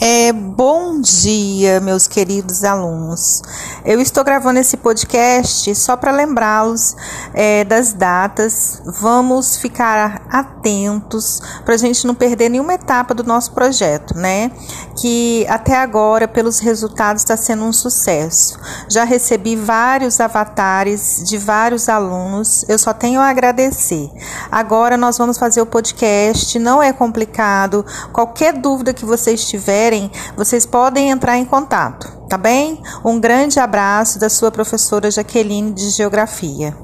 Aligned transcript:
É, 0.00 0.32
bom 0.32 0.85
dia, 1.06 1.80
meus 1.80 2.08
queridos 2.08 2.64
alunos. 2.64 3.40
Eu 3.84 4.00
estou 4.00 4.24
gravando 4.24 4.58
esse 4.58 4.76
podcast 4.76 5.72
só 5.76 5.96
para 5.96 6.10
lembrá-los 6.10 6.96
é, 7.32 7.64
das 7.64 7.92
datas. 7.92 8.82
Vamos 9.00 9.56
ficar 9.56 10.26
atentos 10.28 11.40
para 11.64 11.74
a 11.74 11.76
gente 11.76 12.06
não 12.06 12.14
perder 12.14 12.48
nenhuma 12.48 12.74
etapa 12.74 13.14
do 13.14 13.22
nosso 13.22 13.52
projeto, 13.52 14.16
né? 14.16 14.50
Que 14.96 15.46
até 15.48 15.76
agora, 15.76 16.26
pelos 16.26 16.58
resultados, 16.58 17.22
está 17.22 17.36
sendo 17.36 17.64
um 17.64 17.72
sucesso. 17.72 18.58
Já 18.88 19.04
recebi 19.04 19.54
vários 19.54 20.18
avatares 20.18 21.22
de 21.24 21.38
vários 21.38 21.88
alunos. 21.88 22.64
Eu 22.68 22.78
só 22.78 22.92
tenho 22.92 23.20
a 23.20 23.28
agradecer. 23.28 24.10
Agora 24.50 24.96
nós 24.96 25.16
vamos 25.16 25.38
fazer 25.38 25.60
o 25.60 25.66
podcast. 25.66 26.58
Não 26.58 26.82
é 26.82 26.92
complicado. 26.92 27.86
Qualquer 28.12 28.54
dúvida 28.54 28.92
que 28.92 29.04
vocês 29.04 29.44
tiverem 29.44 30.10
vocês 30.36 30.66
podem 30.96 31.10
entrar 31.10 31.36
em 31.36 31.44
contato, 31.44 32.10
tá 32.26 32.38
bem? 32.38 32.80
Um 33.04 33.20
grande 33.20 33.60
abraço 33.60 34.18
da 34.18 34.30
sua 34.30 34.50
professora 34.50 35.10
Jaqueline 35.10 35.70
de 35.70 35.90
Geografia. 35.90 36.74